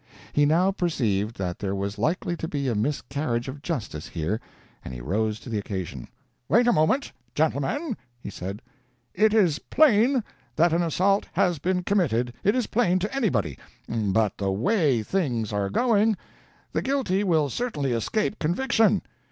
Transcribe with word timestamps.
He 0.33 0.47
now 0.47 0.71
perceived 0.71 1.37
that 1.37 1.59
there 1.59 1.75
was 1.75 1.99
likely 1.99 2.35
to 2.37 2.47
be 2.47 2.67
a 2.67 2.73
miscarriage 2.73 3.47
of 3.47 3.61
justice 3.61 4.07
here, 4.07 4.41
and 4.83 4.95
he 4.95 4.99
rose 4.99 5.39
to 5.41 5.47
the 5.47 5.59
occasion. 5.59 6.07
"Wait 6.49 6.65
a 6.65 6.73
moment, 6.73 7.11
gentlemen," 7.35 7.95
he 8.19 8.31
said, 8.31 8.63
"it 9.13 9.31
is 9.31 9.59
plain 9.59 10.23
that 10.55 10.73
an 10.73 10.81
assault 10.81 11.27
has 11.33 11.59
been 11.59 11.83
committed 11.83 12.33
it 12.43 12.55
is 12.55 12.65
plain 12.65 12.97
to 12.97 13.15
anybody; 13.15 13.59
but 13.87 14.39
the 14.39 14.51
way 14.51 15.03
things 15.03 15.53
are 15.53 15.69
going, 15.69 16.17
the 16.71 16.81
guilty 16.81 17.23
will 17.23 17.47
certainly 17.51 17.91
escape 17.91 18.39
conviction. 18.39 19.03